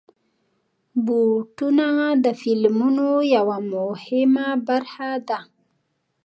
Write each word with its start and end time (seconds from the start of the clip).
بوټونه 1.05 1.87
د 2.23 2.27
فلمونو 2.41 3.07
یوه 3.35 3.57
مهمه 3.73 4.49
برخه 4.67 5.11
ده. 5.27 5.39